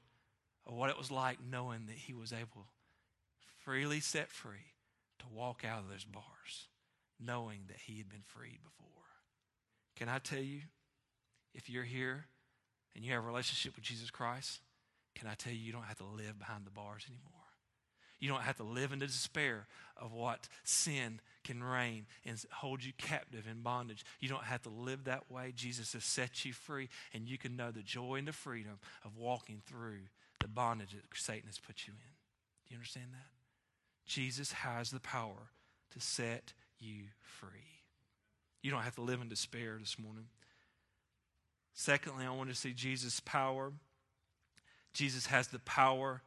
[0.64, 2.66] what it was like knowing that he was able
[3.58, 4.74] freely set free
[5.18, 6.68] to walk out of those bars,
[7.18, 8.86] knowing that he had been freed before.
[9.96, 10.62] Can I tell you,
[11.54, 12.26] if you're here
[12.94, 14.60] and you have a relationship with Jesus Christ,
[15.14, 17.39] can I tell you, you don't have to live behind the bars anymore.
[18.20, 22.84] You don't have to live in the despair of what sin can reign and hold
[22.84, 24.04] you captive in bondage.
[24.20, 25.52] You don't have to live that way.
[25.56, 29.16] Jesus has set you free, and you can know the joy and the freedom of
[29.16, 30.00] walking through
[30.38, 32.12] the bondage that Satan has put you in.
[32.68, 33.30] Do you understand that?
[34.06, 35.50] Jesus has the power
[35.92, 37.80] to set you free.
[38.62, 40.26] You don't have to live in despair this morning.
[41.72, 43.72] Secondly, I want to see Jesus' power.
[44.92, 46.20] Jesus has the power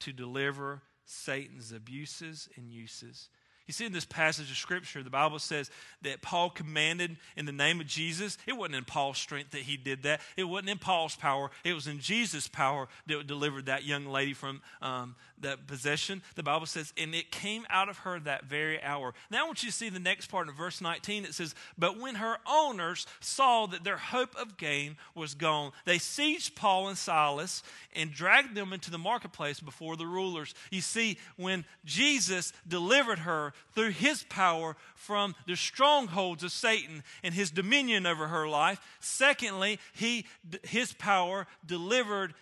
[0.00, 3.30] to deliver Satan's abuses and uses.
[3.68, 7.52] You see, in this passage of Scripture, the Bible says that Paul commanded in the
[7.52, 8.38] name of Jesus.
[8.46, 10.22] It wasn't in Paul's strength that he did that.
[10.38, 11.50] It wasn't in Paul's power.
[11.64, 16.22] It was in Jesus' power that delivered that young lady from um, that possession.
[16.34, 19.12] The Bible says, and it came out of her that very hour.
[19.30, 21.26] Now I want you to see the next part of verse 19.
[21.26, 25.98] It says, But when her owners saw that their hope of gain was gone, they
[25.98, 27.62] seized Paul and Silas
[27.94, 30.54] and dragged them into the marketplace before the rulers.
[30.70, 37.34] You see, when Jesus delivered her through his power from the strongholds of Satan and
[37.34, 40.26] his dominion over her life, secondly, he,
[40.64, 42.34] his power delivered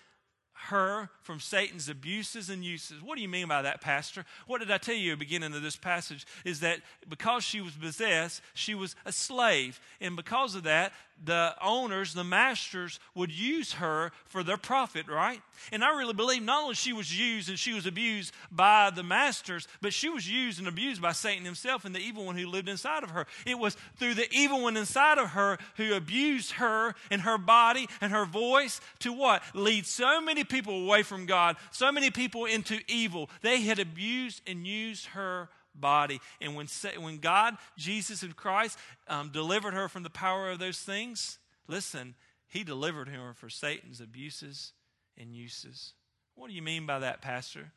[0.68, 3.02] her from Satan's abuses and uses.
[3.02, 4.24] What do you mean by that, Pastor?
[4.46, 6.26] What did I tell you at the beginning of this passage?
[6.44, 9.80] Is that because she was possessed, she was a slave.
[10.00, 10.92] And because of that,
[11.24, 15.40] the owners, the masters, would use her for their profit, right?
[15.72, 19.02] And I really believe not only she was used and she was abused by the
[19.02, 22.46] masters, but she was used and abused by Satan himself and the evil one who
[22.46, 23.26] lived inside of her.
[23.46, 27.88] It was through the evil one inside of her who abused her and her body
[28.00, 29.42] and her voice to what?
[29.54, 33.30] Lead so many people away from God, so many people into evil.
[33.40, 35.48] They had abused and used her
[35.80, 36.20] body.
[36.40, 36.66] And when,
[36.98, 42.14] when God, Jesus and Christ, um, delivered her from the power of those things, listen,
[42.46, 44.72] he delivered her from Satan's abuses
[45.18, 45.94] and uses.
[46.34, 47.72] What do you mean by that, Pastor?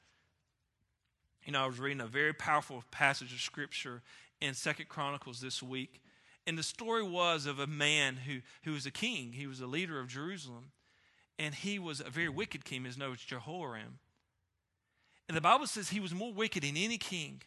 [1.45, 4.01] You know, I was reading a very powerful passage of Scripture
[4.41, 6.01] in Second Chronicles this week.
[6.45, 9.33] And the story was of a man who, who was a king.
[9.33, 10.71] He was a leader of Jerusalem.
[11.37, 12.83] And he was a very wicked king.
[12.83, 13.99] His name was Jehoram.
[15.27, 17.41] And the Bible says he was more wicked than any king.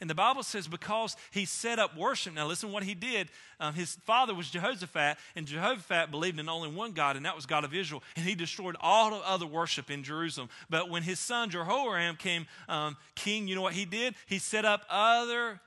[0.00, 2.34] And the Bible says because he set up worship.
[2.34, 3.28] Now, listen what he did.
[3.58, 7.46] Um, his father was Jehoshaphat, and Jehoshaphat believed in only one God, and that was
[7.46, 8.02] God of Israel.
[8.16, 10.48] And he destroyed all the other worship in Jerusalem.
[10.68, 14.14] But when his son Jehoram came um, king, you know what he did?
[14.26, 15.60] He set up other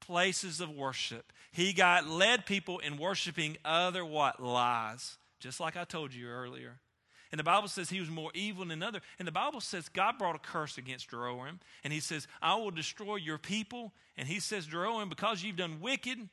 [0.00, 1.32] places of worship.
[1.52, 4.42] He got led people in worshiping other what?
[4.42, 5.16] Lies.
[5.40, 6.80] Just like I told you earlier.
[7.32, 9.00] And the Bible says he was more evil than another.
[9.18, 11.60] And the Bible says God brought a curse against Jeroboam.
[11.82, 13.92] And he says, I will destroy your people.
[14.16, 16.28] And he says, Jeroboam, because you've done wicked,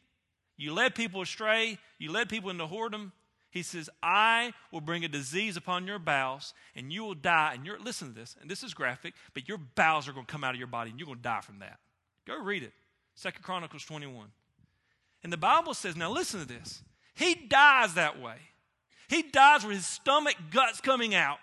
[0.56, 3.12] you led people astray, you led people into whoredom.
[3.50, 7.52] He says, I will bring a disease upon your bowels, and you will die.
[7.54, 10.32] And you're listen to this, and this is graphic, but your bowels are going to
[10.32, 11.78] come out of your body, and you're going to die from that.
[12.26, 12.74] Go read it.
[13.14, 14.28] Second Chronicles 21.
[15.24, 16.82] And the Bible says, now listen to this.
[17.14, 18.38] He dies that way.
[19.14, 21.38] He dies with his stomach guts coming out.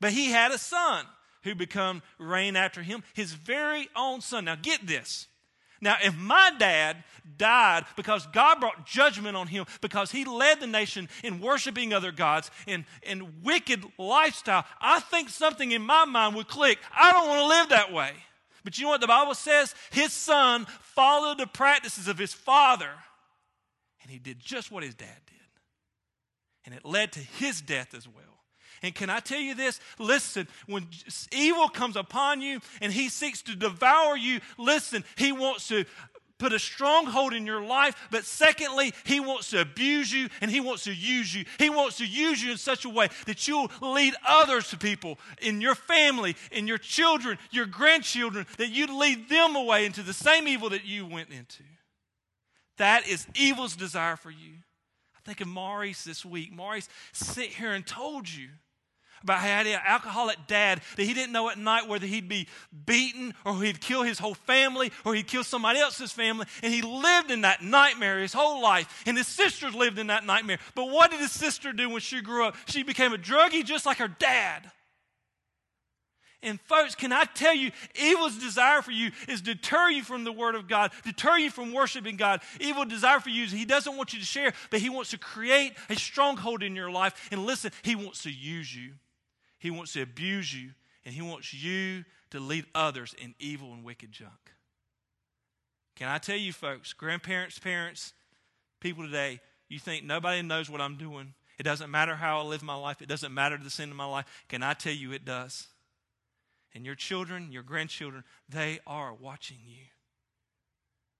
[0.00, 1.04] But he had a son
[1.42, 4.46] who become reign after him, his very own son.
[4.46, 5.26] Now get this.
[5.80, 7.04] Now, if my dad
[7.36, 12.10] died because God brought judgment on him because he led the nation in worshiping other
[12.10, 16.78] gods in, in wicked lifestyle, I think something in my mind would click.
[16.96, 18.12] I don't want to live that way.
[18.64, 19.74] But you know what the Bible says?
[19.90, 22.90] His son followed the practices of his father,
[24.02, 25.37] and he did just what his dad did.
[26.68, 28.24] And it led to his death as well.
[28.82, 29.80] And can I tell you this?
[29.98, 30.86] Listen, when
[31.32, 35.86] evil comes upon you and he seeks to devour you, listen, he wants to
[36.36, 40.60] put a stronghold in your life, but secondly, he wants to abuse you and he
[40.60, 41.46] wants to use you.
[41.58, 45.18] He wants to use you in such a way that you'll lead others to people
[45.40, 50.12] in your family, in your children, your grandchildren, that you lead them away into the
[50.12, 51.62] same evil that you went into.
[52.76, 54.56] That is evil's desire for you.
[55.28, 56.54] Think of Maurice this week.
[56.54, 58.48] Maurice sit here and told you
[59.22, 62.30] about how he had an alcoholic dad that he didn't know at night whether he'd
[62.30, 62.48] be
[62.86, 66.46] beaten or he'd kill his whole family or he'd kill somebody else's family.
[66.62, 69.02] And he lived in that nightmare his whole life.
[69.04, 70.60] And his sisters lived in that nightmare.
[70.74, 72.56] But what did his sister do when she grew up?
[72.64, 74.70] She became a druggie just like her dad.
[76.42, 80.32] And folks, can I tell you, evil's desire for you is deter you from the
[80.32, 82.42] Word of God, deter you from worshiping God.
[82.60, 85.18] Evil desire for you is He doesn't want you to share, but He wants to
[85.18, 87.28] create a stronghold in your life.
[87.32, 88.92] And listen, He wants to use you.
[89.58, 90.70] He wants to abuse you,
[91.04, 94.52] and He wants you to lead others in evil and wicked junk.
[95.96, 98.12] Can I tell you, folks, grandparents, parents,
[98.78, 101.34] people today, you think nobody knows what I'm doing.
[101.58, 103.02] It doesn't matter how I live my life.
[103.02, 104.26] It doesn't matter the sin of my life.
[104.48, 105.66] Can I tell you it does?
[106.74, 109.84] And your children, your grandchildren, they are watching you.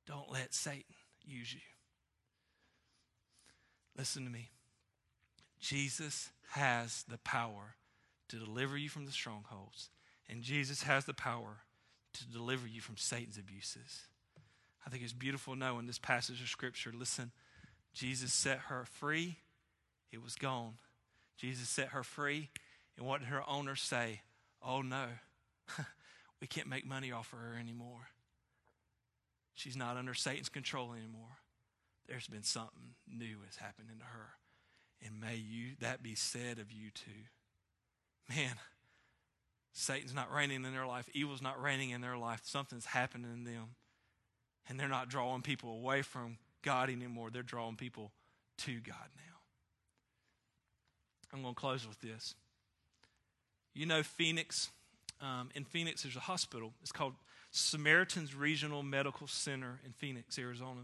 [0.07, 0.95] Don't let Satan
[1.25, 1.61] use you.
[3.97, 4.51] Listen to me.
[5.59, 7.75] Jesus has the power
[8.29, 9.91] to deliver you from the strongholds,
[10.29, 11.59] and Jesus has the power
[12.15, 14.03] to deliver you from Satan's abuses.
[14.87, 17.33] I think it's beautiful to know in this passage of Scripture listen,
[17.93, 19.39] Jesus set her free,
[20.13, 20.75] it was gone.
[21.37, 22.51] Jesus set her free,
[22.97, 24.23] and what did her owner say?
[24.63, 25.07] Oh no,
[26.41, 28.09] we can't make money off of her anymore.
[29.55, 31.39] She's not under Satan's control anymore.
[32.07, 34.31] There's been something new has happened to her.
[35.05, 37.29] And may you that be said of you too
[38.29, 38.55] man,
[39.73, 43.45] Satan's not reigning in their life, evil's not reigning in their life, something's happening in
[43.45, 43.75] them.
[44.69, 48.13] And they're not drawing people away from God anymore, they're drawing people
[48.59, 49.23] to God now.
[51.33, 52.35] I'm going to close with this.
[53.75, 54.71] You know, Phoenix,
[55.21, 56.73] um, in Phoenix, there's a hospital.
[56.83, 57.15] It's called
[57.51, 60.83] Samaritan's Regional Medical Center in Phoenix, Arizona.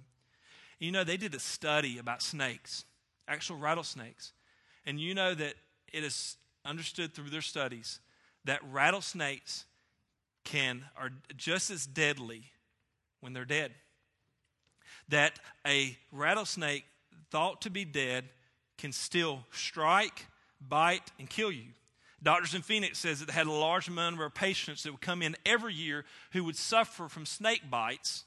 [0.78, 2.85] You know, they did a study about snakes,
[3.28, 4.32] actual rattlesnakes.
[4.87, 5.55] And you know that
[5.93, 8.01] it is understood through their studies
[8.45, 9.64] that rattlesnakes
[10.45, 12.45] can are just as deadly
[13.20, 13.72] when they're dead.
[15.09, 16.85] That a rattlesnake
[17.30, 18.24] thought to be dead
[18.78, 20.26] can still strike,
[20.61, 21.66] bite, and kill you.
[22.25, 25.20] Doctors in Phoenix says that they had a large number of patients that would come
[25.20, 28.25] in every year who would suffer from snake bites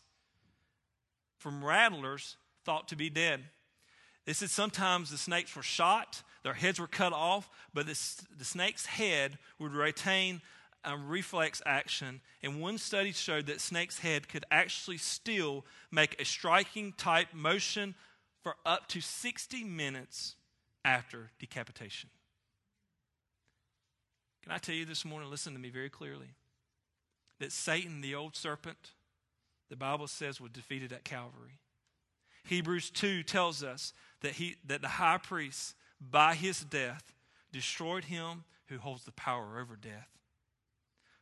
[1.38, 3.44] from rattlers thought to be dead.
[4.26, 8.00] They said sometimes the snakes were shot, their heads were cut off, but the,
[8.38, 10.42] the snake's head would retain
[10.84, 12.22] a reflex action.
[12.44, 17.96] And one study showed that snake's head could actually still make a striking type motion
[18.44, 20.36] for up to 60 minutes
[20.86, 22.10] after decapitation.
[24.48, 26.30] Can I tell you this morning, listen to me very clearly,
[27.42, 28.94] that Satan, the old serpent,
[29.70, 31.60] the Bible says was defeated at Calvary.
[32.46, 33.92] Hebrews 2 tells us
[34.22, 37.14] that, he, that the high priest, by his death,
[37.52, 40.08] destroyed him who holds the power over death.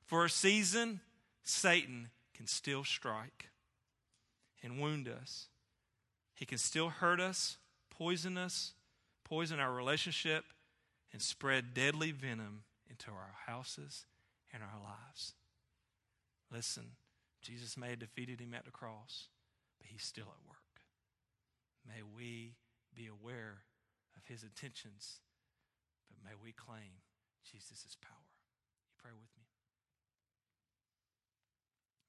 [0.03, 0.99] For a season,
[1.43, 3.49] Satan can still strike
[4.61, 5.47] and wound us.
[6.35, 7.57] He can still hurt us,
[7.89, 8.73] poison us,
[9.23, 10.45] poison our relationship,
[11.11, 12.61] and spread deadly venom
[12.95, 14.07] into our houses
[14.53, 15.35] and our lives.
[16.47, 16.95] Listen,
[17.41, 19.27] Jesus may have defeated him at the cross,
[19.77, 20.79] but he's still at work.
[21.83, 22.55] May we
[22.95, 23.67] be aware
[24.15, 25.19] of his intentions,
[26.07, 27.03] but may we claim
[27.43, 28.31] Jesus' power.
[28.87, 29.43] You pray with me.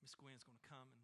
[0.01, 0.95] Miss Gwen's going to come.